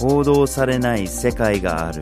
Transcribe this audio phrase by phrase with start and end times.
[0.00, 2.00] 報道されない世界がある。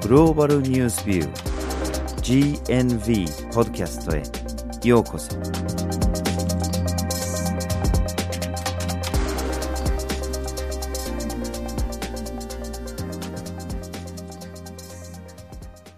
[0.00, 4.22] グローバルニュースビュー GNV ポッドキャストへ。
[4.88, 5.36] ようこそ。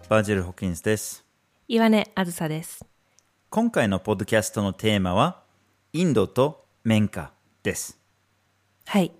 [0.09, 1.23] バージェル・ホキンスです。
[1.69, 2.85] 岩根あずさです。
[3.49, 5.41] 今回のポッドキャストのテーマは
[5.93, 7.31] インドと綿花
[7.63, 8.04] です
[8.87, 9.11] はい。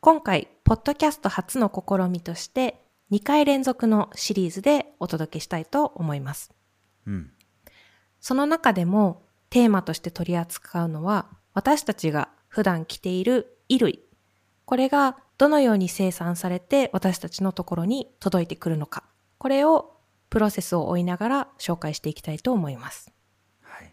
[0.00, 6.52] 今回、ポッドキャスト初の試みとして、2回連続のシリーズでお届けしたいと思います。
[7.06, 7.30] うん
[8.20, 14.00] その中でも、テーマとして取り扱うのは、私たちが普段着ている衣類。
[14.64, 19.04] これがどのように生産されて私たちのところに届いてくるのか。
[19.36, 19.98] これを
[20.30, 23.12] プロセスを追いながら紹介していきたいと思います。
[23.60, 23.92] はい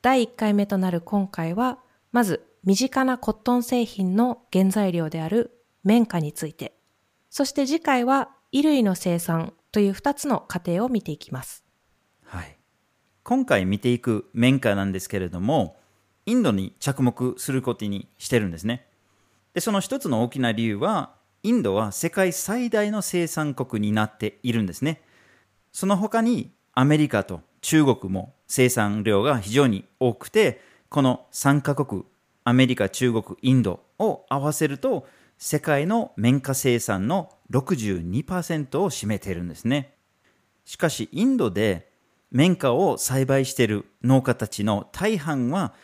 [0.00, 1.78] 第1回目となる今回は、
[2.10, 6.76] まず身近なコットン製品の原材料である綿花について、
[7.30, 11.64] そして次回は衣類の生産という2つの過程を見ていきます。
[12.24, 12.58] はい、
[13.22, 15.78] 今回見ていく綿花なんですけれども
[16.26, 18.88] インドに着目することにしてるんですね。
[19.54, 25.02] でその一つの大きな理由はインドは世界最大の生産国になっているんですね。
[25.70, 32.02] その他にアメリカと中国も生産量が非常に多くてこの3カ国
[32.46, 35.04] アメリカ中国インドを合わせると
[35.36, 39.94] 世界の綿花生産の62%を占めているんですね。
[40.64, 41.90] しかしインドで
[42.30, 45.74] 綿花を栽培している農家たちの大半は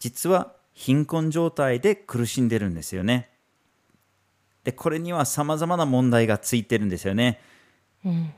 [0.00, 3.30] 実は貧困状態で苦しんでるんですよね。
[4.64, 7.40] でこれには様々な問題がついてるんですよね。
[8.04, 8.34] うん。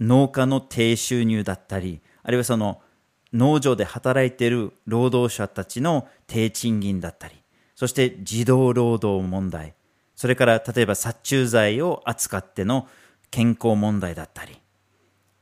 [0.00, 2.80] 農家の低収入だったりあるいはその
[3.32, 7.34] 農場で働いている労働者たちの低賃金だったり
[7.74, 9.74] そして児童労働問題
[10.16, 12.88] それから例えば殺虫剤を扱っての
[13.30, 14.60] 健康問題だったり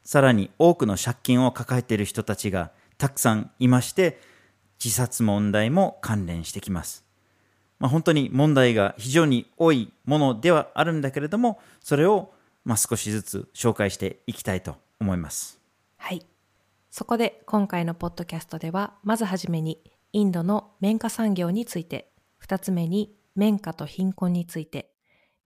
[0.05, 4.21] さらに多くの借金を抱えている人たちがたくさんいまして
[4.83, 7.05] 自殺問題も関連してきます、
[7.79, 12.33] まあ、本当に問題が非常に多いものではあるんだけれどもそれを
[12.65, 15.61] まあ少しずつ紹介していきたいと思います
[15.97, 16.25] はい。
[16.91, 19.83] そこで今回のポッドキャストでは、まずはじめに
[20.13, 24.91] インドの綿花産業について、二つ目に綿花と貧困について、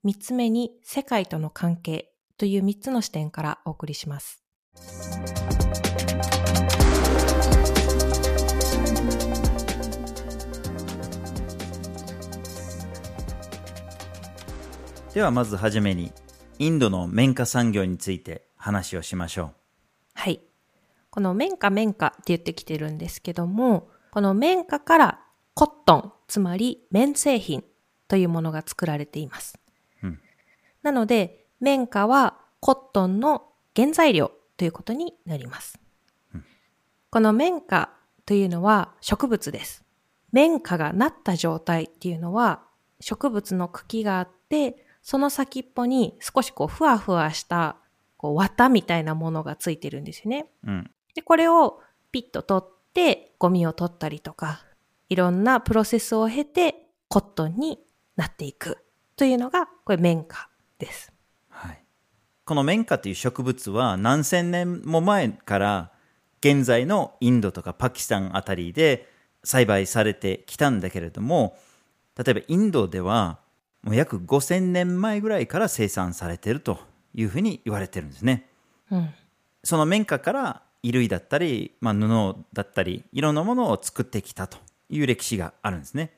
[0.03, 4.43] 三つ目に世界との関係という三つの視点からお送りします。
[15.13, 16.11] ではまずはじめに
[16.57, 19.62] インドの綿花産業について話をしましょはい。
[21.13, 25.19] この綿花綿花って言ってきてるんですけども、この綿花から
[25.53, 27.63] コットン、つまり綿製品
[28.07, 29.59] というものが作られています。
[30.01, 30.19] うん
[30.81, 33.43] なので、綿花はコットンの
[33.75, 35.79] 原材料ということになります。
[37.11, 37.91] この綿花
[38.25, 39.85] というのは植物です。
[40.31, 42.63] 綿花がなった状態っていうのは
[42.99, 47.77] 植物の茎があって、その先っぽに少しこうふわふわした
[48.17, 50.47] こう綿みたいなものがついてるんですよね。
[50.63, 50.71] う。
[50.71, 50.91] うん。
[51.15, 51.81] で、これを
[52.11, 54.63] ピッと取ってゴミを取ったりとか、
[55.09, 57.79] いろんなプロセスを経てコットンに
[58.15, 58.77] なっていく
[59.15, 60.47] というのがこれ綿花
[60.79, 61.11] です。
[61.49, 61.83] はい。
[62.45, 65.91] この綿花という植物は何千年も前から
[66.39, 69.07] 現在のインドとかパキスタンあたりで
[69.43, 71.57] 栽培されてきたんだけれども、
[72.17, 73.39] 例えばインドでは
[73.81, 76.79] もう約5000年前ぐらいから生産されていると
[77.13, 78.49] いうふうに言われてるんですね。
[78.89, 79.09] うん。
[79.63, 84.57] その綿花から衣類だったり、まあ、布だったりいろんなものを作ってきたと
[84.89, 86.11] いう歴史があるんですね。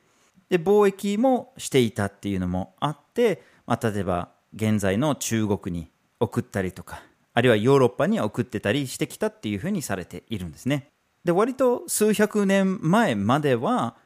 [0.48, 5.88] で貿易もしていたっていうのもあって、まあ、例えば現在の中国に
[6.20, 7.02] 送ったりとか
[7.34, 10.90] あるいはヨーロッパに送ってたりしてきたっていうふうにされているんですね。
[11.24, 13.96] で割と数百年前までは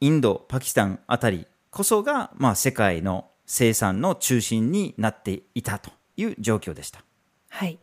[0.00, 7.04] インドパキスタンあたりこそが、まあ、世界の生産の中心になっていたという状況でした。
[7.50, 7.78] はい。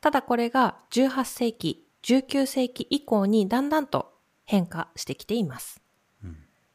[0.00, 4.12] ただこれが18世紀、19世紀以降にだんだんと
[4.44, 5.82] 変化してきています。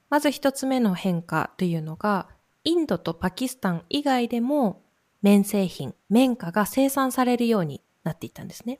[0.09, 2.27] まず一つ目の変化というのが、
[2.63, 4.83] インドとパキスタン以外でも
[5.21, 8.79] 綿製品、綿花が生産されるようになっていったんですね。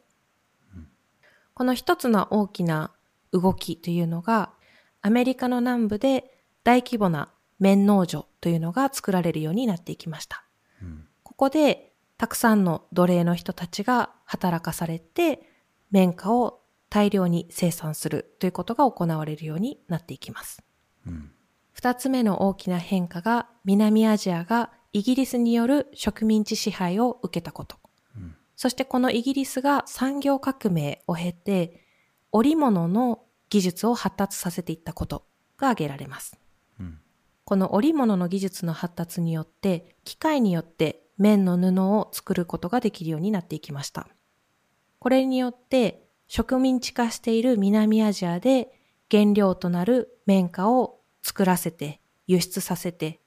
[1.53, 2.91] この一つの大きな
[3.31, 4.51] 動きというのが、
[5.01, 7.29] アメリカの南部で大規模な
[7.59, 10.43] 綿農場というのが作られるようになっていきました。
[11.23, 15.47] ここでたくさんの奴隷の人たちが働かされて、
[15.91, 20.63] 綿花を大量に生産するということが行われるようになっていきます。
[21.71, 27.77] 二つ目の大きな変化が南アジアがイギリスによる植民地支配を受けたこと。
[28.55, 31.81] そしてこのイギリスが産業革命を経て
[32.31, 35.25] 織物の技術を発達させていったこと
[35.57, 36.39] が挙げられます。
[36.79, 36.99] うん
[37.45, 44.07] この織物の技術の発達によって機械によって綿の布を作ることができるようになっていきました。
[45.03, 48.71] これによって植民地化している南アジアで
[49.11, 53.19] 原料となる綿花を作らせて輸出させて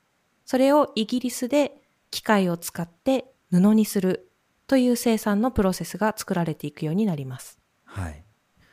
[0.46, 4.30] それをイギリスで機械を使って布にする
[4.66, 7.58] という生産のプロセスが作られていくようになります。
[7.84, 8.24] はい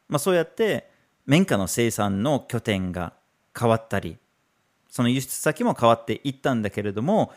[0.07, 0.89] まあ、そうやって
[1.25, 3.11] 綿花の生産の拠点が
[3.53, 4.17] 変わったり
[4.87, 7.33] その輸出先も変わっていったんだけれども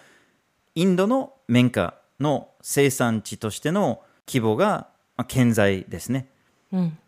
[0.77, 6.29] インドの綿花の生産地としての規模がまあ健在ですね。
[6.73, 6.99] うん。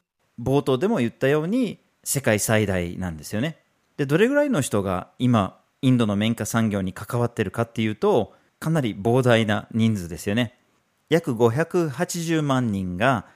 [0.41, 3.59] 冒頭でも言ったように世界最大なんですよね。
[3.97, 10.59] でどれぐらいの人が今インドの綿花産業に関わってるかっていうとかなり膨大な人数ですよね。
[11.09, 13.27] 約580万人が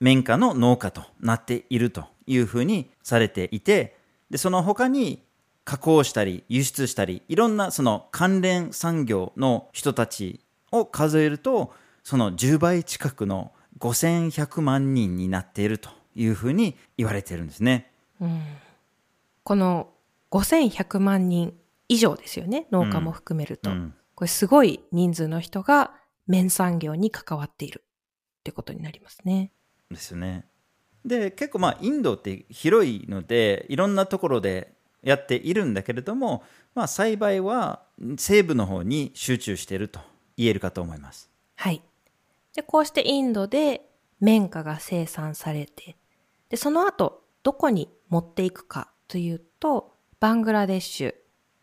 [0.00, 3.96] 綿花の農家となっているというふうにされていて
[4.30, 5.22] でその他に
[5.64, 10.40] 加工したり輸出したりいろんなその関連産業の人たち
[10.70, 11.72] を数えると
[12.04, 17.92] その10倍近くの5100万人になっているというふうに言われているんですね。
[19.44, 19.88] この
[20.30, 21.54] 5100万人
[21.88, 22.66] 以上ですよね。
[22.70, 23.70] 農家も含めると。
[23.70, 25.92] うんこれすごい人数の人が
[26.26, 27.84] 綿産業に関わっている
[28.40, 29.52] ってことになりますね。
[29.90, 30.46] ですよね。
[31.04, 34.72] で結構まあインドって広いのでいろんなところで
[35.02, 36.42] やっているんだけれども、
[36.74, 37.82] まあ、栽培は
[38.18, 40.00] 西部の方に集中していると
[40.36, 41.30] 言えるかと思います。
[41.54, 41.82] はい。
[42.56, 43.82] で、こうしてインドで
[44.20, 45.96] 綿花が生産されて、
[46.48, 51.14] で、その後、どこに持っていくかというと、バングラデシュ、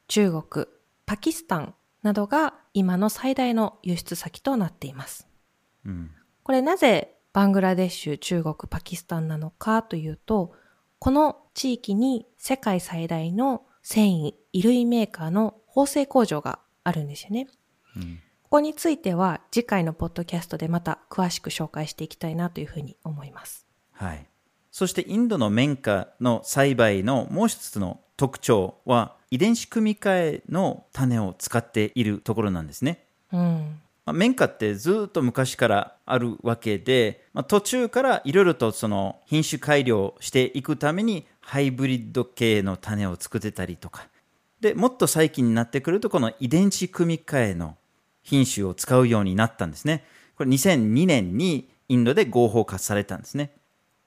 [0.07, 0.67] 中国、
[1.07, 1.73] パキスタン
[2.03, 5.27] などが今の最大の輸出先となっています。
[5.85, 6.11] うん
[6.43, 10.53] これなぜバングラデシュ、中国、パキスタンなのかというと、
[10.99, 17.47] この地域に世界最大の繊維、衣類メーカーの縫製工場があるんですよね。
[17.95, 18.19] うん
[18.53, 23.65] ここについては次回のポッドキャストでまた詳しく紹介していきたいなというふうに思います。
[23.93, 24.27] はい、
[24.69, 33.07] そしてインドの綿花の栽培のもう一つの特徴は遺伝子組み換えの種を使っているところなんですね。
[33.31, 33.79] うん。
[34.05, 44.07] まあ綿花ってずっと昔からあるわけで、まあ、途中からいろいろとその品種改良していくためにハイブリッド系の種を作ってたりとか
[44.61, 47.77] でもっと最近になってくるとこの遺伝子組み換えの
[48.23, 50.03] 品種を使うようになったんですね
[50.35, 53.51] これ2002年にインドで合法化されたんですね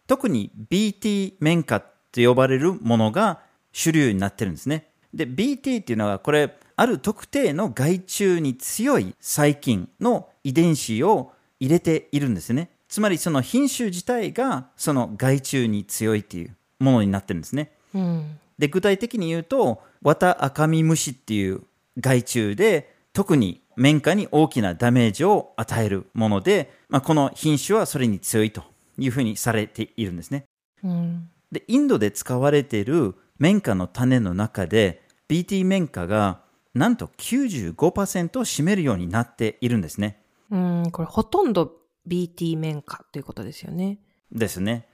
[0.07, 3.41] 特に BT 綿花と呼ばれるものが
[3.73, 4.91] 主流になってるんですね。
[5.13, 12.71] で、BT っていうのはこれ、ある特定の害虫に強い細菌の遺伝子を入れているんですね。
[12.89, 17.73] つまりその品種自体がその害虫に強いっていうものになってるんですね。
[17.95, 18.39] うん。
[18.59, 21.63] で具体的に言うとワタアカミムシっていう
[21.99, 28.63] 害虫で特に綿花に大きなダメージを与えるもので、まあ、この品種はそれに強いと
[28.99, 30.45] いうふうにされているんですね
[30.83, 31.29] うん。
[31.53, 36.41] でインドで使われている綿花の種の中で BT 綿花が
[36.75, 40.91] なんと95%を占めるようになっているんですねうん。
[40.91, 41.73] これほとんど
[42.09, 43.99] BT 綿花ということですよね。
[44.33, 44.87] ですね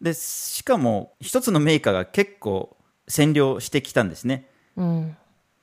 [0.00, 2.76] でしかも一つのメーカーが結構
[3.08, 5.16] 占領してきたんですねうん。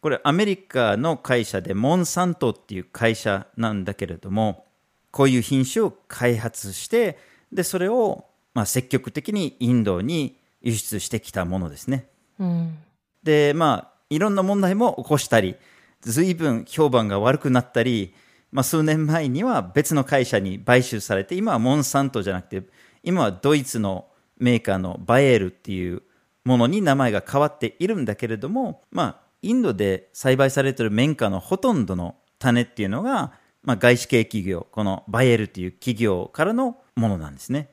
[0.08, 4.64] これアメリカの会社でモンサントっていう会社なんだけれども
[5.12, 7.18] こういう品種を開発して
[7.52, 8.24] でそれを
[8.54, 12.08] まあ積極的にインドに輸出してきたものですね
[12.40, 12.78] うん。
[13.22, 15.58] でまあいろんな問題も起こしたり
[16.00, 18.14] 随分評判が悪くなったり、
[18.54, 22.64] まあ、数年前には別の会社に買収されて今はモンサントじゃなくて
[23.04, 26.02] 今はドイツのメーカーのバエールっていう
[26.46, 37.70] ものに名前が変わっているんだけれども、まあ、インドで栽培されている綿花のほとんどの種っていうのが、まあ、外資系企業このバエールっていう企業からのものなんですね。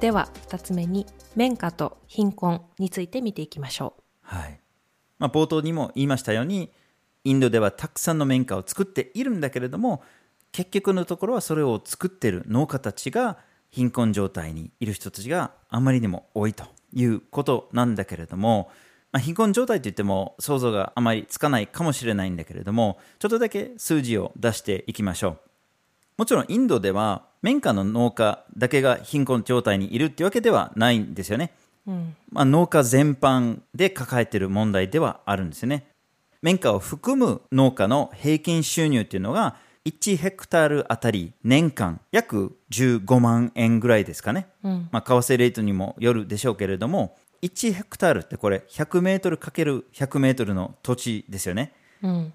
[0.00, 1.06] では、二つ目に、
[1.36, 4.60] 綿花と貧困について見ていきましょはい
[5.20, 6.72] まあ、冒頭にも言いましたように
[7.24, 10.02] インドではたくさんの綿花を作っているんだけれども
[10.52, 13.38] 結局のところはそれを作っている農家たちが
[13.70, 18.70] 貧困状態にいる人たちがあまりにも多いということなんだけれども、
[19.12, 25.38] まあ、貧困状態といっても想像があまりつかないかもしれないんだけれどもちょっとだけ数字を出していきましょう
[26.18, 31.52] もちろんインドでは綿花の農家だけが貧困状態にいるっていうわけではないんですよね。
[31.86, 32.16] うん。
[32.30, 35.86] まあ、農家全般で抱えている問題ではあるんですよね。
[36.40, 44.46] 綿花を含む農家の平均収入っていうのが1ヘクタールあたり年間約15万円ぐらいですかね。
[44.62, 44.88] うん。
[44.92, 51.72] まあ、為替レートにもよるでしょうけれども、1ヘクタールってこれ100メートルかける100メートルの土地ですよね。
[52.02, 52.32] うん。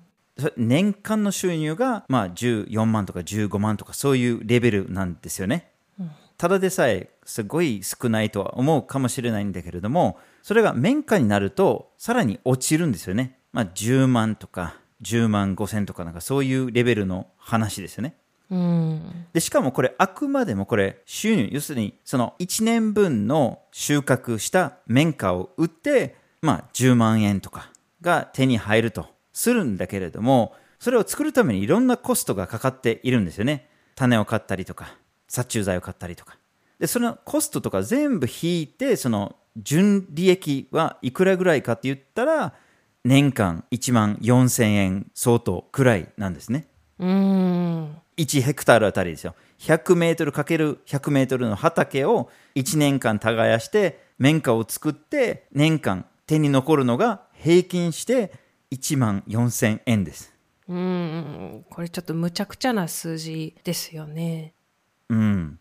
[0.56, 5.72] 年間の収入がまあ14万とか15万とかそういうレベルなんですよね。
[6.38, 13.40] ただでさえすごい少ないとは思うかもしれないんだけれども、それが綿花になるとさらに落ちるんですよね。
[13.54, 18.16] まあ10万とか10万5千とかなんかそういうレベルの話ですよね。
[18.50, 19.26] うん。
[19.34, 33.70] で、しかもこれあくまでもこれ収入、要するにその1年分の収穫した綿花を売って、まあ10万円とかが手に入るとするんだけれども、それを作るためにいろんなコストがかかっているんですよね。
[33.96, 34.96] 種を買ったりとか、
[35.28, 36.38] 殺虫剤を買ったりとか。
[36.80, 42.54] で、そのコストとか全部引いて、その純利益はいくらぐらいかって言ったら、
[43.08, 46.68] 年間1万4000円相当くらいなんですね。
[47.00, 47.96] うん。
[48.18, 49.34] 1ヘクタールあたりですよ。
[49.60, 58.34] 100メートルかける100メートルの畑を1年間耕して、綿花を作って、年間手に残るのが平均して
[58.72, 60.34] 1万4000円です。
[60.68, 61.66] うん。
[61.70, 64.54] これちょっと無茶苦茶な数字ですよね。
[65.08, 65.60] うん。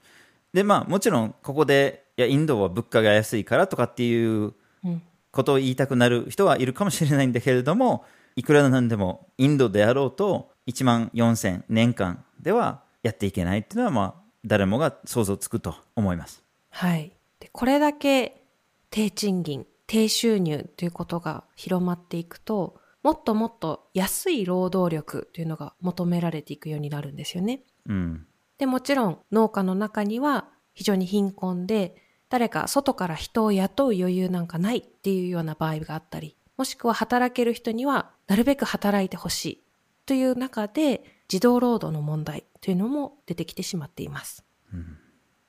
[0.53, 5.03] で、まあもちろんここで、いや、インドは物価が安いからとかっていううん。
[5.37, 14.15] ことを言いたくなる人はいるかもしれないんだけれども、いくらなんでもインドであろうと1万4000年間ではやっていけないっていうのは、まあ
[14.45, 16.43] 誰もが想像つくと思います。
[16.71, 17.13] はい。
[17.41, 18.43] で、これだけ
[18.91, 27.63] 低賃金、低収入ということが広まっていくと、もっともっと安い労働力というのが求められていくようになるんですよね。
[27.87, 28.27] うん。
[28.59, 31.97] で、もちろん農家の中には非常に貧困で、
[32.29, 39.63] 誰か外から人を雇う余裕なんかないっていうような場合があったり、もしくは働ける人にはなるべく働いてほしい
[40.07, 44.45] という中で、児童労働の問題というのも出てきてしまっています。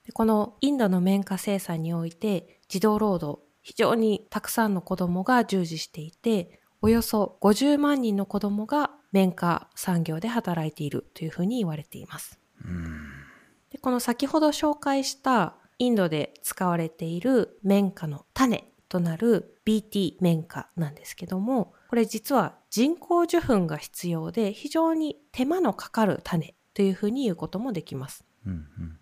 [0.06, 12.40] でこのインドの綿花生産において児童労働非常にたくさんの子供が従事していておよそ50万人の子供が綿花産業で働いているというふうに言われています。
[13.70, 28.26] でこの先ほど紹介したインドで使われている綿花の種となる BT 綿花なんですけどもこれ実は人工授粉が必要で非常に手間のかかる種というふうに言うこともできます。
[28.46, 29.00] うんうん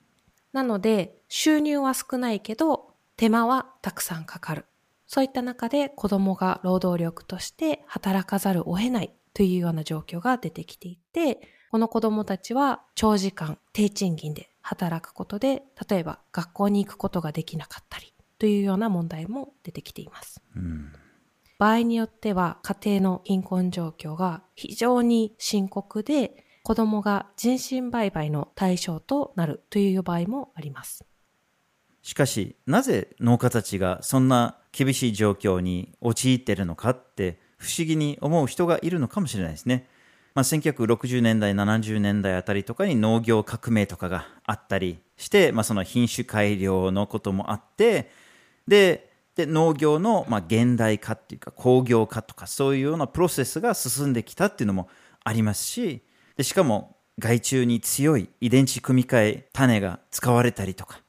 [0.55, 4.65] なので、収入は少ないけど、手間はたくさんかかる。
[5.05, 11.41] そういった中で子供が労働力として働かざるを得ないというような状況が出てきていて、
[11.75, 20.41] この子供たちは長時間低賃金で働くことで、例えば学校に行くことができなかったりというような問題も出てきています。
[20.55, 20.94] うん
[21.60, 31.03] 場合によっては家庭の貧困状況が非常に深刻で子供が人身売買の対象となるという場合もあります。
[32.01, 39.89] しかし、なぜ農家たちがそんな厳しい状況に陥っているのかって不思議に思う人がいるのかもしれないですね。
[40.36, 48.12] まあ、1960年代、70年代あたりとかに農業革命とかがあったりして、まあ、その品種改良のこともあって、
[48.68, 54.88] で、で農業のまあ現代化っていうか工業化とかそういうようなプロセスが進んできたっていうのも
[55.25, 56.01] ありますし、
[56.38, 61.01] でしかも害虫に強い遺伝子組み換え種が使われたりとか、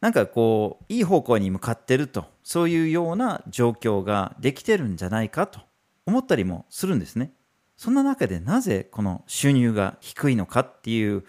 [0.00, 5.60] なんかこう、いい方向に向かってると、そういうような状況ができてるんじゃないかと
[6.04, 7.32] 思ったりもするんですね。
[7.76, 11.24] そんな中でなぜこの収入が低いのかっていう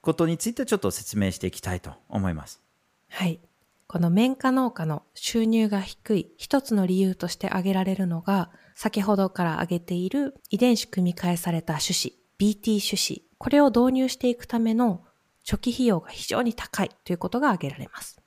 [0.00, 2.60] ことについてちょっと説明していきたいと思います。
[3.08, 3.40] はい。
[3.86, 15.04] この綿花農家の収入が低い一つの理由として挙げられるのが、先ほどから挙げている遺伝子組み換えされた種子、BT 種子、これを導入していくための
[15.48, 18.23] 初期費用が非常に高いということが挙げられます。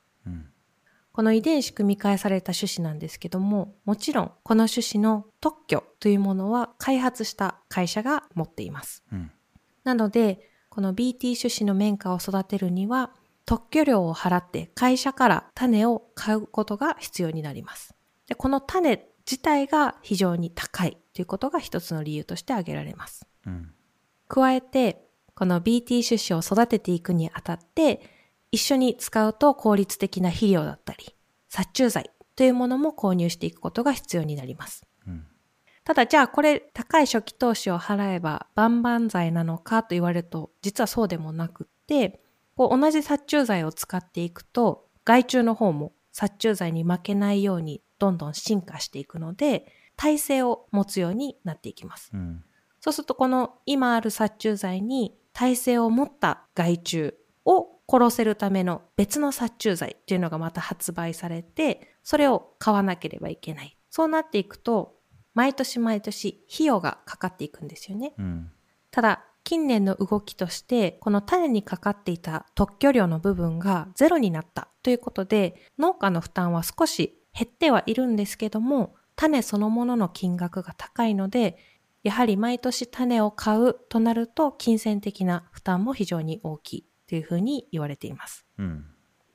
[1.17, 9.03] うんこの遺伝子組み換えされた種子なんですけども、もちろんこの種子の特許というものは開発した会社が持っています。
[9.12, 9.31] うん
[9.83, 13.12] なので、この BT 種子の綿花を育てるには、
[13.45, 17.95] 特許料を払って会社から種を買うことが必要になります。
[18.27, 23.25] で、この種自体が非常に高いということが一つの理由として挙げられます。
[23.45, 23.71] うん
[24.27, 28.16] 加えて、この BT 種子を育てていくにあたって、
[28.51, 31.16] 一緒に使うと効率的な肥料だったり、
[31.50, 34.84] 殺虫剤というものも購入していくことが必要になります。
[35.08, 35.25] うん
[35.84, 42.20] ただじゃあこれ高い初期投資を払えば万々歳なのかと言われると実はそうでもなくっって、
[42.56, 52.12] こう同じ殺虫剤を使っていくと、害虫の方も殺虫剤に負けないようにどんどん進化していくので、耐性を持つようになっていきます。
[52.13, 52.44] うん
[52.80, 63.77] そうするとこの今ある殺虫剤に耐性を持った害虫を殺せるための別の殺虫剤っていうのがまた発売されて、それを買わなければいけない。
[63.89, 64.96] そうなっていくと、
[65.34, 68.13] 毎年毎年費用がかかっていくんですよね。
[68.17, 68.51] うん
[68.89, 81.58] ただ、近年の動きとして、この種にかかっていた特許料の部分がゼロになったということで、農家の負担は少し減ってはいるんですけども、種そのものの金額が高いので、
[82.03, 88.45] やはり毎年種を買うとなると、金銭的な負担も非常に大きいというふうに言われています。
[88.57, 88.85] うん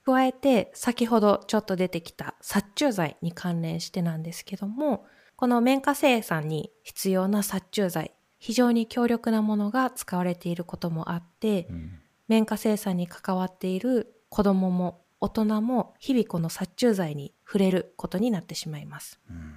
[0.05, 11.99] 加えて、先ほどちょっと出てきた殺虫剤に関連してなんですけども、この綿花生産に必要な殺虫剤、非常に強力なものが使われていることもあって、うん
[12.29, 19.21] 綿花生産に関わっている子供も大人も日々この殺虫剤に触れることになってしまいます。
[19.31, 19.55] うん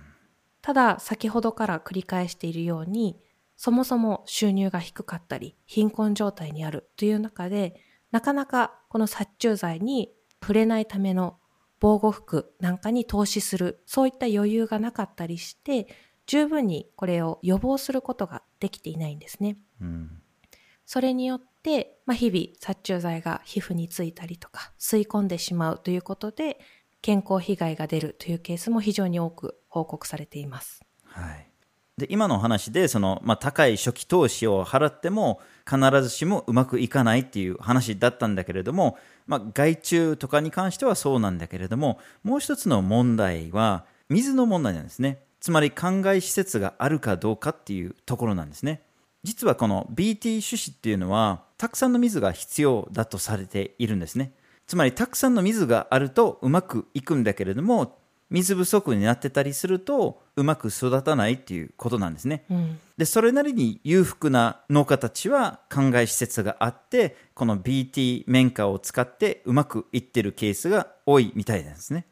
[0.65, 3.19] ただ、先ほどから繰り返しているように、
[3.55, 7.79] そもそも収入が低かったり、貧困状態にあるという中で、
[8.15, 10.09] なかなかこの殺虫剤に
[10.41, 11.35] 触れないための
[11.81, 15.93] 防護服なんかに投資する、そういった余裕がなかったりして、
[16.25, 19.57] 十分にこれを予防することができていないんですね。
[19.81, 20.21] うん
[20.85, 26.59] それによって、まあ、日々殺虫剤が皮膚についたりとか吸い込んでしまうということで
[27.01, 30.85] 健康被害が出るというケースも非常に多く報告されています。
[31.03, 31.51] はい、
[31.97, 38.97] で今の話でその、まあ、高い初期投資を払っても必ずしもうまくいかないっていう話だったんだけれども、
[39.27, 45.19] まあ、害虫とかに関してはそうなんだけれどももう一つの問題は水の問題なんですね。
[45.39, 48.81] つまり灌漑施設があるかどうかっていうところなんですね。
[49.23, 54.33] 実はこの BT 種子っていうのはたくさんの水が必要だとされているんですね。
[54.67, 57.97] つまりたくさんの水があるとうまくいくんだけれども
[58.29, 62.43] 水不足になってたりするとうまく育たないっていうことなんですね。
[62.49, 72.05] うん、でそれなりに裕福な農家たちは灌漑施設があってこの BT 綿花を使ってうまくいってるケースが多いみたいなんですね。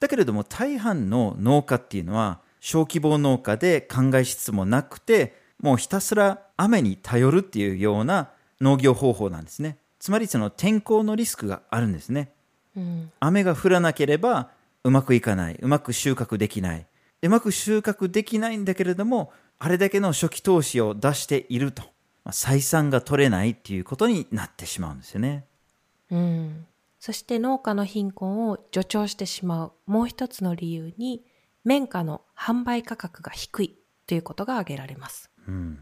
[0.00, 9.78] だけれども大半の農家っていうのは小規模農家で灌漑室もなくてもうひたすら雨に頼るっていうような農業方法なんですね。
[9.98, 12.32] つまりその天候のリスクがあるんですね。
[12.76, 14.50] うん、雨が降らなければ
[14.88, 15.58] うまくいかない。
[15.60, 16.86] うまく収穫できない。
[17.22, 21.82] うまく収穫できないんだけれどもあれだけの初期投資を出していると、
[22.24, 25.44] まあ採算が取れないっていうことになってしまうんですよね。
[26.10, 26.66] うん。
[26.98, 29.72] そして農家の貧困を助長してしまう。
[29.86, 31.22] もう一つの理由に
[31.64, 35.30] 綿花の販売価格が低いということが挙げられます。
[35.46, 35.80] うん。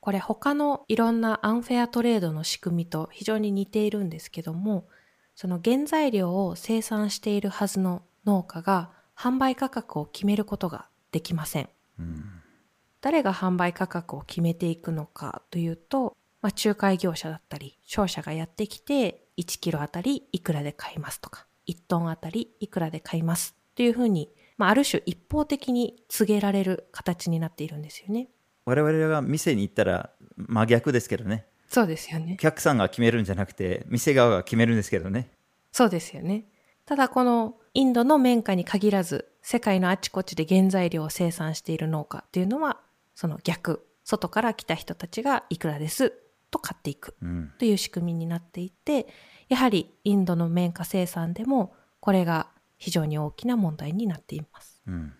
[0.00, 4.88] これ他のいろんなアンフェアトレードの仕組みと非常に似ているんですけども、
[5.34, 11.68] その原材料を生産しているはずの農家が販売価格を決めることができません。
[11.98, 12.24] うん
[13.00, 28.28] 誰が販売価格を決めていくのかというと、まあ、仲介業者だったり、商社がやってきて、1キロあたりいくらで買いますとか、1トンあたりいくらで買いますというふうに、まあ、ある種一方的に告げられる形になっているんですよね。
[28.64, 32.36] 我々が店に行ったら真逆ですけどねそうですよねお。
[32.36, 35.30] 客さんが決めるんじゃなくて店側が決めるんですけどね
[35.72, 36.44] そうですよね。
[36.84, 42.80] ただこのインドの綿花に限らず、世界のあちこちで原材料を生産している農家っていうのは、
[43.14, 46.12] その逆、外から来た人たちがいくらです
[46.50, 49.06] と買っていくうんという仕組みになっていて、
[49.48, 54.82] やはりインドの綿花生産でもこれが非常に大きな問題になっています。
[54.86, 55.12] うん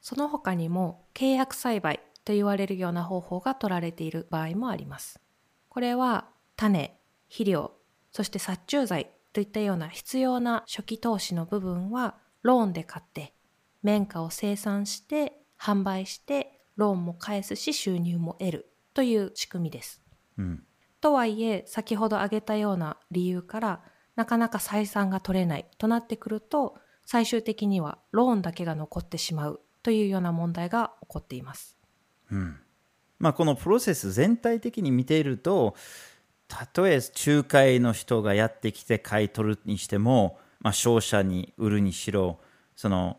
[0.00, 5.20] その他にも契約栽培と言われるような方法が取られている場合もあります。
[5.68, 7.72] これは種、肥料、
[8.10, 13.34] そして殺虫剤といったような必要な初期投資の部分はローンで買って
[13.82, 20.02] 綿花を生産して販売してローンも返すし収入も得るという仕組みです。
[20.38, 20.64] うん
[21.00, 23.80] とはいえ先ほど挙げたような理由から
[24.16, 31.78] なかなか採算が取れないとなってくると最終的にはローンだけが残ってしまうというような問題が起こっています。
[32.30, 32.56] うん
[33.18, 35.74] まあ、このプロセス全体的に見ていると
[36.50, 42.40] たとえ仲介の人がやってきて買い取るにしても、まあ、商社に売るにしろ
[42.76, 43.18] その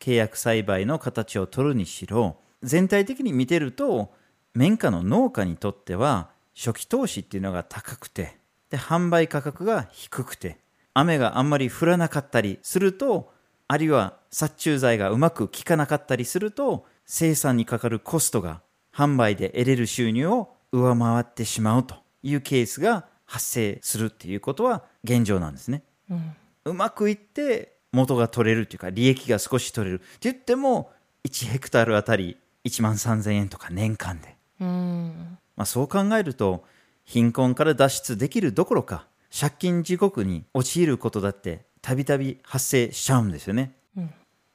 [0.00, 4.12] 契約栽培の形を取るにしろ全体的に見てると
[4.54, 8.36] 綿花の農家にとっては初期投資っていうのが高くて
[8.68, 10.58] で販売価格が低くて
[10.92, 13.32] 雨があんまり降らなかったりすると
[13.68, 18.60] あるいは殺虫剤がうまく効かなかったりすると生産にかかるコストが
[18.92, 21.96] 販売で得れる収入を上回ってしまうと。
[22.22, 25.82] いうケースが発生するっていうことは現状なんですね。
[26.10, 26.32] うん。
[26.64, 30.90] うまくいって元が取れるというか利益が少し取れるって言っても
[31.24, 35.38] 1ヘクタールあたり1万3000円とか年間で、うん。
[35.56, 36.64] まあ、そう考えると
[37.04, 39.06] 貧困から脱出できるどころか
[39.36, 43.72] 借金地獄に陥ることだってたびたび発生しちゃうんですよね。
[43.96, 44.06] うん。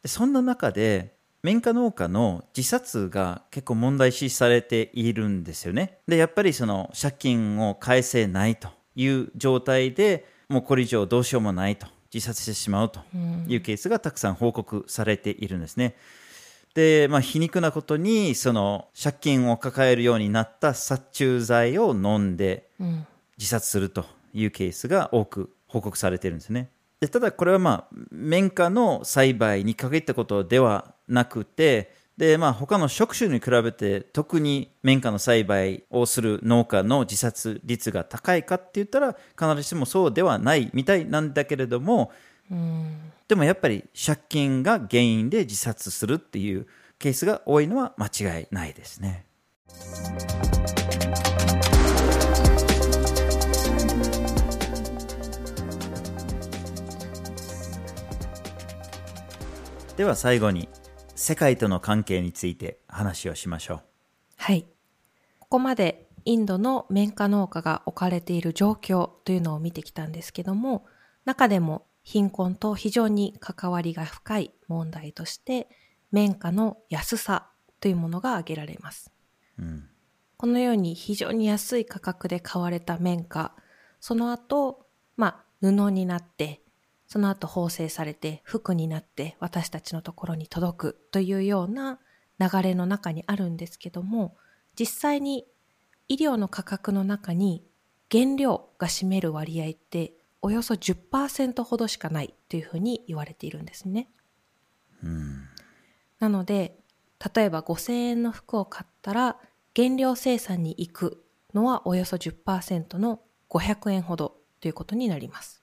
[0.03, 1.16] でそんな中で
[1.47, 5.99] 綿花農家の自殺が結構問題視されているんですよね。
[6.05, 12.99] でやっぱりその借金を返せないという状態でもうこれ以上どうしようもないと自殺してしまうと
[13.47, 15.95] いうケースがたくさん報告されているんですね。
[16.73, 23.07] で、まあ、皮肉なことにその借金を抱えるようになった殺虫剤を飲んでうん。
[23.37, 26.69] 自殺するというケースが多く報告されているんですね。
[26.99, 42.11] でただこれはまあ綿花の栽培に限ったことではなくてで、まあ、他の職種に比べて特に綿花の栽培をする農家の自殺率が高いかって言ったら必ずしもそうではないみたいなんだけれども
[42.49, 43.11] うん。
[43.27, 46.65] でもやっぱり借金が原因で自殺するっていう
[46.97, 49.25] ケースが多いのは間違いないですね。
[59.97, 60.69] では最後に
[61.15, 63.81] 世界との関係について話をしましょう。
[64.37, 64.67] はい。
[65.39, 70.85] ここまでインドの綿花農家が置かれている状況というのを見てきたんですけども、
[71.25, 75.67] 中でも貧困と非常に関わりが深い問題として、
[76.11, 79.11] 綿花の安さというものが挙げられます。
[79.57, 79.89] うん
[80.37, 83.55] このように非常に安い価格で買われた綿花、
[83.99, 86.61] その後、まあ、布になって、
[87.07, 91.99] その後縫製されて服になって私たちのところに届くというような
[92.39, 94.35] 流れの中にあるんですけども、
[94.77, 95.45] 実際に
[96.09, 97.63] 医療の価格の中に
[98.11, 104.09] 原料が占める割合っておよそ10%ほどしかないというふうに言われているんですね。
[105.03, 105.47] うん
[106.19, 106.79] なので、
[107.35, 109.37] 例えば5000円の服を買ったら、
[109.75, 115.61] 原料生産に行くのはおよそ10%の500円ほどということになります。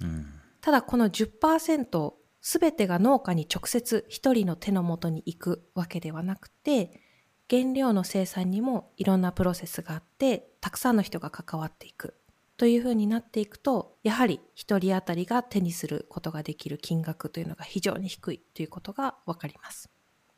[0.00, 0.37] うん
[0.68, 7.00] ただこの10%すべてが農家に直接一人の手の元に行くわけではなくて、
[7.48, 12.18] 原料の生産にもいろんなプロセスがあって、たくさんの人が関わっていく。
[12.58, 19.88] というふうになっていくと、やはり一人当たりが手にすることができる金額というのが非常に低いということがわかります。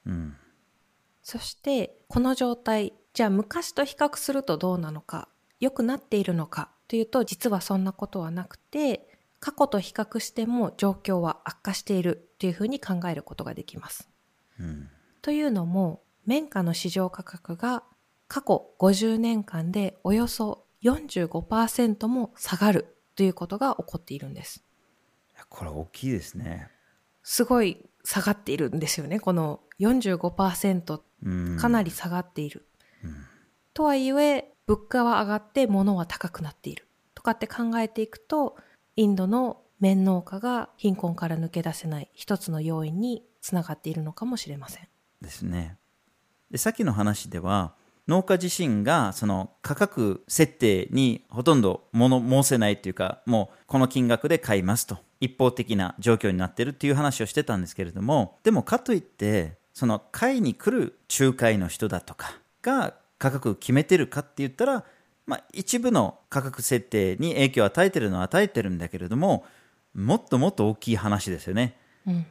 [0.06, 0.36] うん
[1.22, 9.09] そして、この状態、じゃあ昔と比較するとどうなのか、良くなっているのかというと、実はそんなことはなくて、
[9.40, 14.08] 過去と比較しても状況は悪化しているというふうに考えることができます。
[14.58, 14.88] うん
[15.22, 17.82] というのも、綿花の市場価格が
[18.26, 24.64] 過去50年間でおよそ45%も下がるということが起こっているんです。
[25.48, 26.70] これ大きいですね。
[27.22, 29.20] すごい下がっているんですよね。
[29.20, 32.66] この45%うんかなり下がっている。
[33.04, 33.26] うん
[33.72, 36.86] とはいえ、物価は上がって物は高くなっている。
[37.14, 38.56] とかって考えていくと、
[38.96, 44.88] インドの綿農家が貧困から抜け出せない一つの要因につながっているのかもしれません。
[45.20, 45.76] ですね。
[46.50, 47.74] でさっきの話では
[48.08, 64.84] 農家自身がその価格設定にほとんど物申せないというかもうこの金額で買いますと一方的な状況になってるっていう話をしてたんですけれどもでもかといってその買いに来る仲介の人だとかが価格決めてるかって言ったら、
[65.26, 69.44] まあ、一部の価格設定に影響を与えてるのは与えてるんだけれども
[69.94, 71.76] もっともっと大きい話ですよね。
[72.06, 72.26] うん。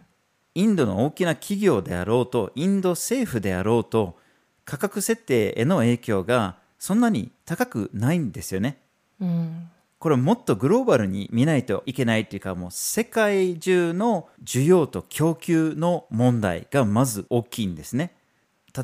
[0.56, 4.18] インドの大きな企業であろうと、インド政府であろうと、
[4.66, 8.78] 価格設定への影響がそんなに高くないんですよね。
[9.20, 9.70] うん。
[10.00, 18.14] これもっとグローバルに見ないといけないというか、もう世界中の需要と供給の問題がまず大きいんですね。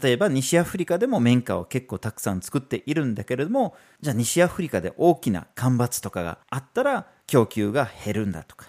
[0.01, 8.67] 例えば西アフリカでも綿花を結構たくさん作っているんだけれども、じゃあ西アフリカで大きな干ばつとかがあったら供給が減るんだとか、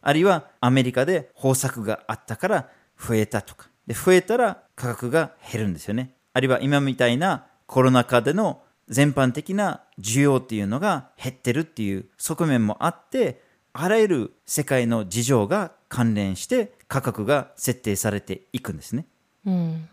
[0.00, 6.14] あるいはアメリカで豊作があったから増えたとか、で増えたら価格が減るんですよね。
[6.32, 19.06] あるいは今みたいなコロナ禍での全般的な需要っていうのが減ってるっていう側面もあって、あらゆる世界の事情が関連して価格が設定されていくんですね。
[19.46, 19.88] うん。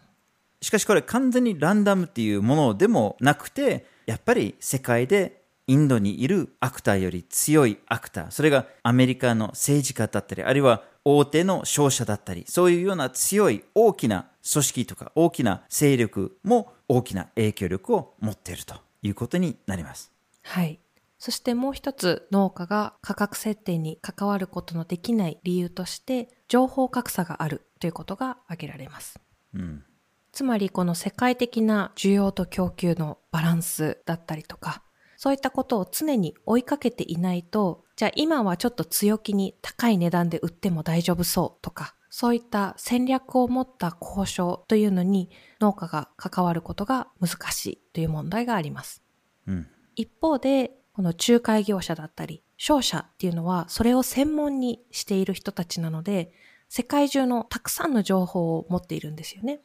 [0.61, 20.11] しかしこれ完全にランダムっていうものでもなくて、やっぱり世界でインドにいるアクターより強いアクター、それがアメリカの政治家だったり、あるいは大手の商社だったり、そういうような強い大きな組織とか大きな勢力も大きな影響力を持っているということになります。
[20.43, 20.79] はい。
[21.17, 29.19] そしてもう一つ農家が価格設定に関わることのできない理由として情報格差があるということが挙げられます。
[29.53, 29.83] うん
[30.31, 34.83] つまりこの世界的な需要と供給のバランスだったりとか、
[35.17, 49.03] そういったことを常に追いかけていないと、じゃあ今はちょっと強気に高い値段で売っても大丈夫そうとか、そういった戦略を持った交渉というのに農家が関わることが難しいという問題があります。
[49.47, 56.31] うん一方で、この仲介業者だったり、商社っていうのはそれを専門にしている人たちなので、
[56.69, 59.61] 世界中のたくさんの情報を持っているんですよね。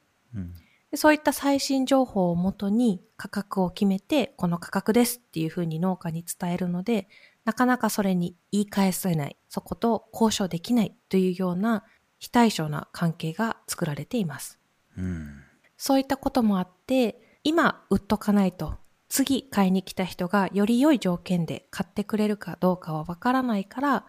[0.90, 7.09] でそういった最新情報をもとに価格を決めて、この価格ですっていうふうに農家に伝えるので、
[7.44, 11.85] なかなかそれに言い返せない、そこと交渉できないというような
[12.18, 14.59] 非対称な関係が作られています。
[14.96, 15.42] うん
[15.77, 24.07] そういったこともあって、今売っとかないと、次買いに来た人がより良い条件で買ってくれるかどうかはわからないから、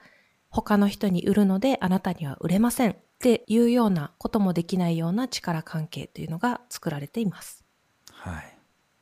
[0.50, 2.96] 他の人に売るのであなたには売れません。
[3.18, 7.64] っていうようなこともできないような力関係というのが作られています。
[8.12, 8.44] は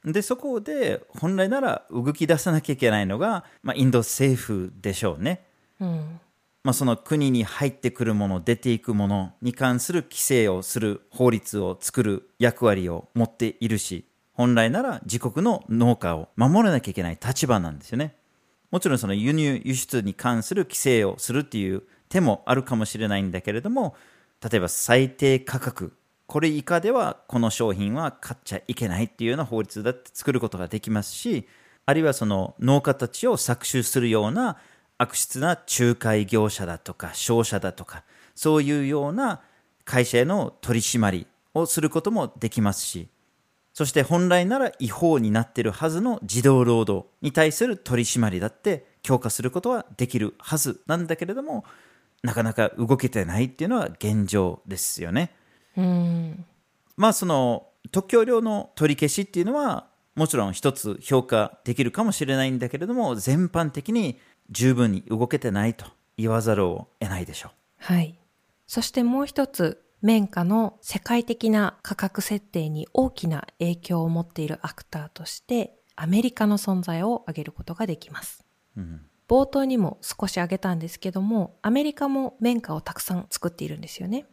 [0.05, 5.45] い、でそこで本来なら動き出さなきゃいけないのが、まあ、インド政府でしょうね。
[5.81, 6.19] うん。
[6.63, 18.15] まあ、その国に入ってくるもの出ていくものに関する規制をする法律を作る役割を持っているし本来なら自国の農家を守らなきゃいけない立場なんですよね
[18.71, 23.95] もちろんその輸入輸出に関する規制をするっていう手もあるかもしれないんだけれども
[24.41, 25.93] 例えば最低価格
[26.27, 31.47] これ以下ではこの商品は買っちゃいけないっていうような法律だって作ることができますし
[31.85, 34.57] あるいはその農家たちを搾取するような
[34.97, 39.41] 悪質な仲介業者だとか商社だとかそういうような
[39.83, 43.07] 会社への取り締まりをすることもできますし
[43.73, 51.65] そして本来なら違法になっているはずの児童労働に対する取り締まりだって強化することはできるはずなんだけれども
[52.23, 55.31] なかなか動けてないっていうのは現状ですよね。
[55.77, 56.45] うん。
[56.97, 64.17] まあその特許料の取り消しっていうのはもちろん一つ評価できるかもしれないんだけれども全般的に
[64.49, 65.85] 十分に動けてないと
[66.17, 68.17] 言わざるを得ないでしょはい。
[68.67, 78.43] そしてもう一つ、綿花の世界的な価格設定に大きな影響を持っているアクターとして、アメリカの存在を挙げることができます。
[78.77, 78.81] う。
[78.81, 84.25] うん冒頭にも少し挙げたんですけども、アメリカも綿花をたくさん作っているんですよね。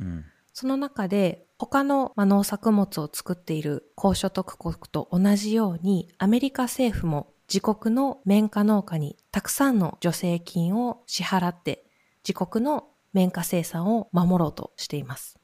[0.00, 11.84] うんその中で他のまあ農作物を作っている高所得国と同じようにアメリカ政府も自国の綿花農家にたくさんの助成金を支払って
[12.26, 15.38] 自国の綿花生産を守ろうとしています。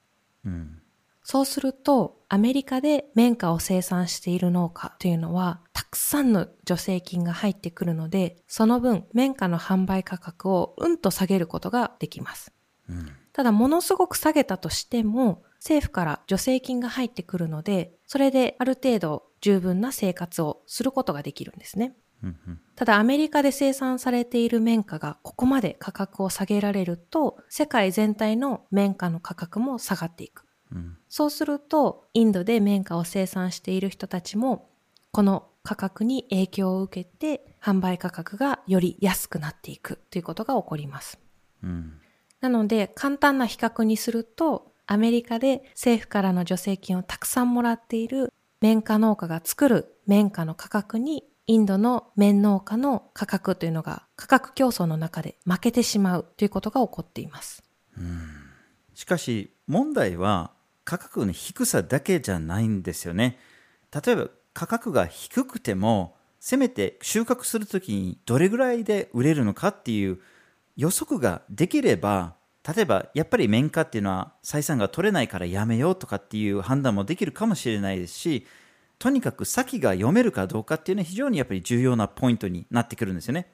[0.45, 0.83] うん
[1.29, 12.53] そうするとアメリカで綿花を生産している農家というのはたくさんの助成金が入ってくるのでその分綿花の販売価格をうんと下げることができます。
[12.89, 21.95] うんただ、ものすごく下げたとしても、政府から助成金が入ってくるので、それである程度十分な生活をすることができるんですね。
[22.23, 30.46] うんうんただ、アメリカで生産されている綿花がここまで価格を下げられると、世界全体の綿花の価格も下がっていく。
[30.73, 34.69] うんそうすると、インドで綿花を生産している人たちも、
[35.13, 41.19] この価格に影響を受けて、販売価格がより安くなっていくということが起こります。
[41.63, 42.01] うん
[42.41, 57.63] なので、簡単な比較にすると、アメリカで政府からの助成金をたくさんもらっている綿花農家が作る綿花の価格に、インドの綿農家の価格というのが価格競争の中で負けてしまうということが起こっています。
[58.95, 60.53] しかし問題は
[60.87, 63.39] 価格の低さだけじゃないんですよね。
[63.93, 70.21] 例えば価格が低くてもせめて収穫するときにどれぐらいで売れるのかっていう
[70.77, 78.47] 予測ができれば例えばやっぱり綿花っていうのは採算が取れないからやめようとかっていう判断もできるかもしれないですし
[79.01, 83.51] とにかく先が読めるかどうかっていうのは非常にやっぱり重要なポイントになってくるんですよね。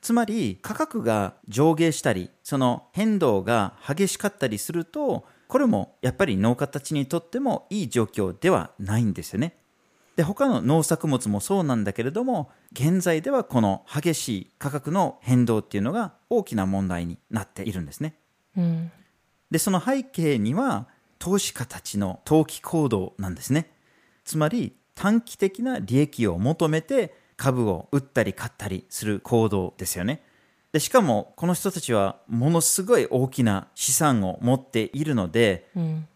[0.00, 9.58] つまり価格が上下したりその変動が激しかったりするとこれもやっぱり農家たちにとってもいい状況ではないんですよね。
[10.16, 18.14] で他の農作物もそうなんだけれども現在ではこの激しい価格の変動っていうのが大きな問題になっているんですね。
[18.56, 18.90] うん。
[19.50, 20.88] でその背景には
[21.18, 23.70] 投資家たちの投機行動なんですね。
[24.24, 30.22] つまり短期的な利益を求めて株を売ったり買ったりする行動ですよね
[30.72, 36.08] でしかもこの人たちはものすごい大きな資産を持っているのでうん。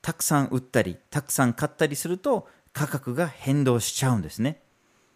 [0.00, 4.62] たくさん売ったりたくさん買ったりすると価格が変動しちゃうんですね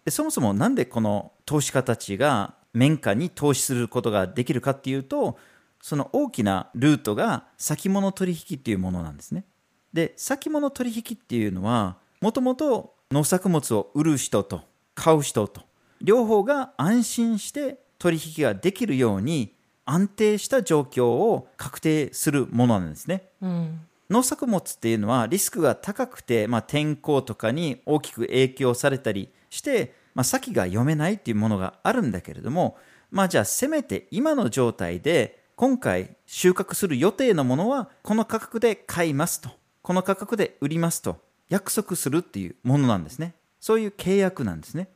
[0.04, 5.38] でそもそもなんでこの投資家たちが綿花に投資することができるかっていうと
[5.80, 9.44] その大きなルートが先物取引っていうものなんですね。
[9.92, 14.62] で先物取引っていうのはもともと農作物を売る人と
[14.94, 15.62] 買う人と
[16.00, 23.28] 両方が安心して取引ができるように安定した状況を確定するものなんですね。
[23.40, 23.80] うん。
[24.10, 32.76] 農作物っていうのはリスクが高くて、まあ、天候とかに大きく影響されたりして、まあ、先が読めないっていうものがあるんだけれども、
[33.12, 39.48] まあ、じゃあせめて今の状態で今回収穫する予定のものはこの価格で買いますと
[39.80, 44.88] この価格で売りますと約束するっていうものなんですねそういう契約なんですね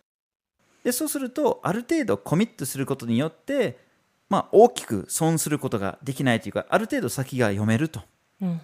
[0.87, 3.77] でそうするとある程度コミットすることによって、
[4.29, 8.03] まあ、大きく損することができないというかある程度先が読めると
[8.41, 8.61] うん。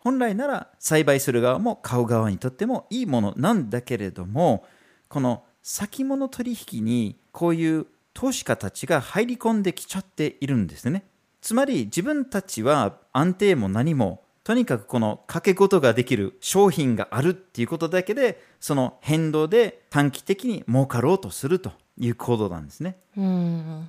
[0.00, 4.64] 本来なら栽培する側も買う側にとってもいいものなんだけれども
[5.06, 11.04] この先物取引にこういう投資家たちが入り込んできちゃっているんですね
[11.40, 23.88] つまり自分たちは安定も何もとにかくこの掛け事ができる商品があるっていうことだけでその変動で短期的に儲かろうとするという行動なんですねうん。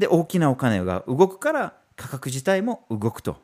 [0.00, 3.36] で大きなお金が動くから価格自体も動くと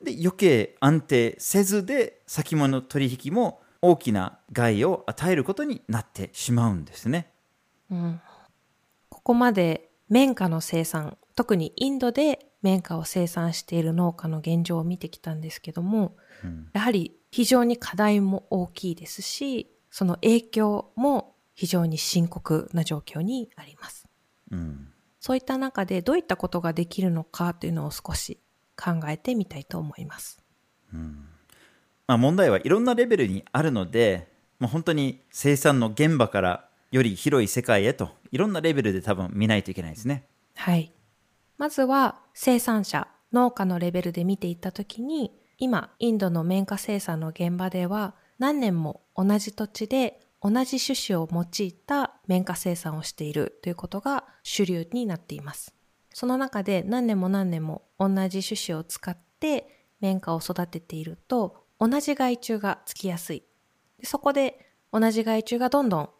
[0.00, 7.32] で余計安定せずで先物取引も大きな害を与えることになってしまうんですね
[7.90, 8.20] うん。
[9.08, 16.16] ここまで綿花の生産、特にインドで綿花を生産している農家の現状を見てきたんですけども、
[16.72, 24.06] やはり非常に課題も大きいですし、その影響も非常に深刻な状況にあります。
[24.50, 24.88] うん
[25.20, 28.40] そういった中でどういったことができるのかというのを少し
[28.74, 30.42] 考えてみたいと思います。
[32.06, 40.24] まあ、問題はいろんなレベルにあるので、まあ、本当に生産の現場からより広い世界へといろんなレベルで多分見ないといけないですね
[40.56, 40.92] はい。
[41.60, 55.74] まずは生産者、農家のレベルで見ていったときに、今、インドの綿花生産の現場では何年も同じ土地で同じ種子を用いた綿花生産をしているということが主流になっています。
[56.14, 63.44] その中で何年も何年も同じ種子を使って綿花を育てていると同じ害虫がつきやすい。
[64.02, 66.10] そこで同じ害虫がどんどん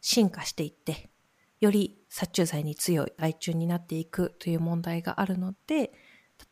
[0.00, 1.09] 進化していって、
[1.60, 5.92] より殺虫剤に強い害虫になっていくという問題があるので、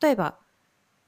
[0.01, 0.39] 例えば、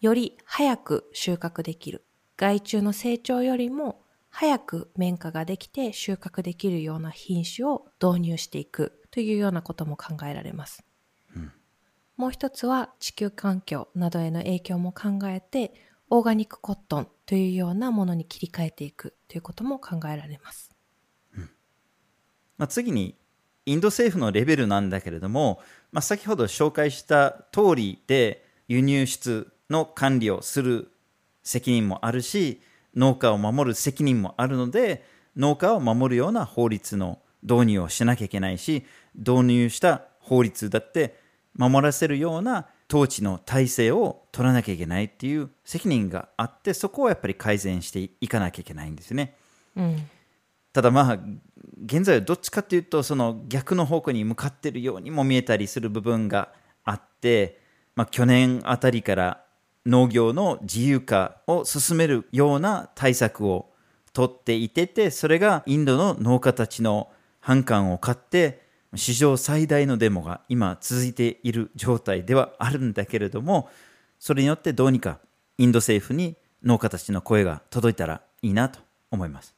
[0.00, 2.04] より早く収穫できる。
[2.36, 10.82] 害虫の成長よりも早く綿花ができて収穫できるような品種を導入していくというようなことも考えられます。
[12.16, 15.74] もう一つは地球環境などへの影響も考えて、
[16.08, 20.70] オーガニックコットンというようなものに切り替えていくということも考えられます。
[22.56, 23.16] まあ、次に
[23.70, 25.60] インド政府のレベルなんだけれども、
[25.92, 30.90] まあ、先ほど紹介した通りで輸入出の管理をする
[31.44, 32.60] 責任もあるし
[32.96, 35.04] 農家を守る責任もあるので
[35.36, 41.16] 農家を守るような法律の導入をしなきゃいけないし導入した法律だって
[41.54, 49.36] 守らせるような統治の体制を取らなきゃいけないっていう責任があってそこをやっぱり改善していかなきゃいけないんですね。
[49.76, 50.10] うん。
[50.72, 51.18] ただまあ
[51.84, 56.52] 現在はどっちかっていうとその逆の方向に向かっているようにも見えたりする部分が
[56.84, 57.60] あって、
[57.96, 59.44] まあ、去年あたりから
[59.86, 63.72] 農業の自由化を進めるような対策を
[64.12, 73.70] 取っていててそれがインドの農家たちの反感を買って史上最大のデモが今続いている状態ではあるんだけれども
[74.18, 75.20] それによってどうにか
[75.56, 79.54] インド政府に農家たちの声が届いたらいいなと思います。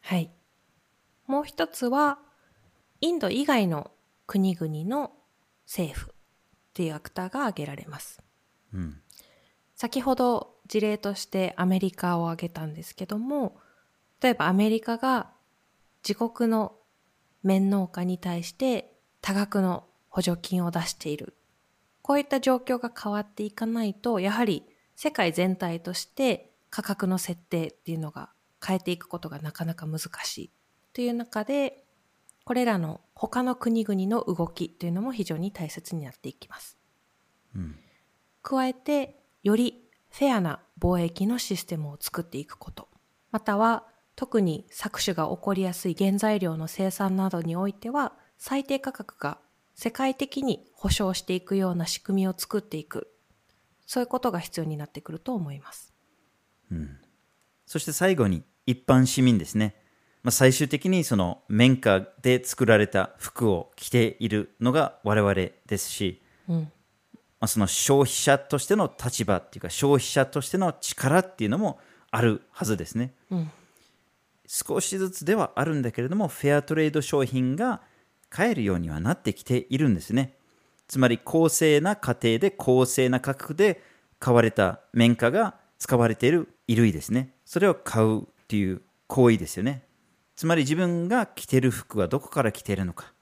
[0.00, 0.30] はい。
[1.26, 2.18] もう一つは、
[3.00, 3.90] インド以外の
[4.26, 5.12] 国々の
[5.66, 6.12] 政府っ
[6.74, 8.22] ていうアクターが挙げられます。
[8.72, 9.02] うん
[9.82, 13.58] 先ほど事例としてアメリカを挙げたんですけども、
[14.20, 15.32] 例えばアメリカが
[16.08, 16.76] 自国の
[17.42, 21.34] 綿農家に対して多額の補助金を出している。
[22.00, 24.62] こういった状況が変わっていかないと、やはり
[24.94, 28.30] 世界全体として価格の設定っていうのが
[28.64, 30.52] 変えていくことがなかなか難しい。
[30.92, 31.84] という中で、
[32.44, 36.76] これらの他の国々の動きというのも非常に大切になっていきます。
[37.54, 37.78] うん
[38.42, 42.88] 加えて、よりフェアな貿易のシステムを作っていくこと。
[43.30, 49.38] または、特に搾取が起こりやすい原材料の生産などにおいては、最低価格が
[49.74, 53.08] 世界的に保証していくような仕組みを作っていく。
[53.86, 55.94] そういうことが必要になってくると思います。
[57.66, 59.76] そして最後に一般市民ですね。
[60.22, 66.56] まあ、最終的にその綿花で作られた服を着ているのが我々ですし、うん。
[67.40, 71.80] まあ、その消費者としての立場っていうか消費者としての力っていうのも
[72.12, 73.14] あるはずですね。
[73.30, 73.50] うん。
[74.46, 77.80] 少しずつではあるんだけれどもフェアトレード商品が
[78.28, 80.36] 買えるようにはなってきているんですね。
[80.86, 83.82] つまり公正な過程で公正な価格で
[84.20, 87.34] 買われた綿花が使われている衣類ですね。
[87.44, 89.82] それを買うという行為ですよね
[90.42, 93.12] つまり自分が着ている服はどこから来ているのか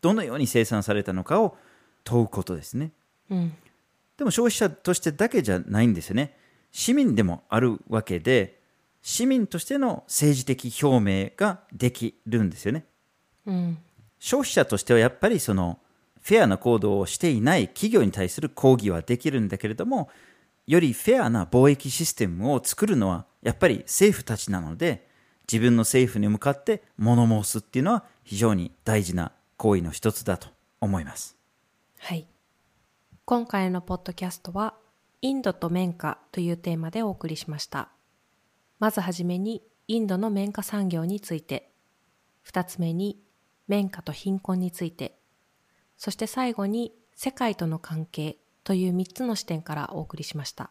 [0.00, 1.56] どのように生産されたのかを
[2.04, 2.92] 問うことですね
[3.28, 3.52] うん
[4.20, 6.36] でも消費者としてだけじゃないんですよね。
[6.72, 8.60] 市民でもあるわけで、
[9.00, 12.84] 市民としての政治的表明ができるんですよね。
[13.46, 13.78] うん
[14.18, 15.78] 消費者としてはやっぱりその
[16.20, 20.10] フェアな行動をしていない企業に対する抗議はできるんだけれども、
[20.66, 25.08] よりフェアな貿易システムを作るのはやっぱり政府たちなので、
[25.50, 30.46] 自分の政府に向かって物申すっていうのは非常に大事な行為の一つだと
[30.80, 31.36] 思います。
[31.98, 32.28] はい。
[33.24, 34.74] 今回のポッドキャストは、
[35.22, 37.88] インドと綿花というテーマでお送りしました。
[38.78, 41.70] まずはじめに、インドの綿花産業について、
[42.42, 43.20] 二つ目に、
[43.66, 45.18] 綿花と貧困について、
[45.96, 50.70] そして最後に、世界との関係という三つの視点からお送りしました。